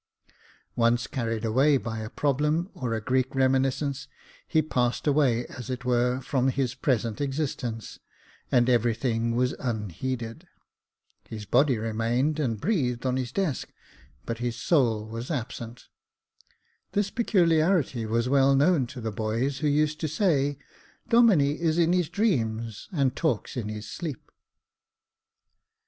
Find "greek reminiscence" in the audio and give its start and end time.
2.99-4.07